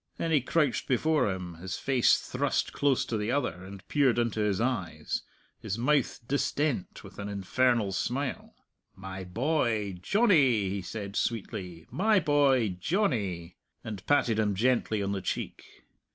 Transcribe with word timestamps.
Then 0.17 0.31
he 0.31 0.41
crouched 0.41 0.87
before 0.87 1.31
him, 1.31 1.57
his 1.59 1.77
face 1.77 2.17
thrust 2.17 2.73
close 2.73 3.05
to 3.05 3.17
the 3.19 3.29
other, 3.31 3.63
and 3.63 3.87
peered 3.87 4.17
into 4.17 4.39
his 4.39 4.59
eyes, 4.59 5.21
his 5.59 5.77
mouth 5.77 6.19
distent 6.27 7.03
with 7.03 7.19
an 7.19 7.29
infernal 7.29 7.91
smile. 7.91 8.55
"My 8.95 9.23
boy, 9.23 9.99
Johnny," 10.01 10.69
he 10.69 10.81
said 10.81 11.15
sweetly, 11.15 11.85
"my 11.91 12.19
boy, 12.19 12.77
Johnny," 12.79 13.57
and 13.83 14.03
patted 14.07 14.39
him 14.39 14.55
gently 14.55 15.03
on 15.03 15.11
the 15.11 15.21
cheek. 15.21 15.63